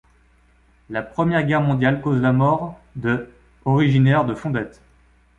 La 0.89 1.03
Première 1.03 1.43
Guerre 1.45 1.61
mondiale 1.61 2.01
cause 2.01 2.19
la 2.19 2.31
mort 2.33 2.79
de 2.95 3.29
originaires 3.65 4.25
de 4.25 4.33
Fondettes. 4.33 4.81